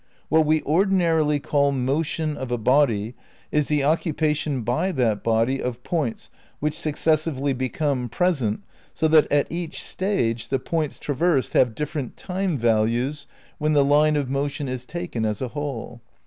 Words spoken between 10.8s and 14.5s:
traversed have dif ferent time values when the line of